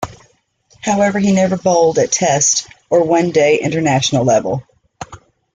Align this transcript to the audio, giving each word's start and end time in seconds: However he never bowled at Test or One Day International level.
However 0.81 1.19
he 1.19 1.31
never 1.31 1.57
bowled 1.57 1.99
at 1.99 2.11
Test 2.11 2.65
or 2.89 3.03
One 3.03 3.29
Day 3.29 3.59
International 3.59 4.23
level. 4.25 4.63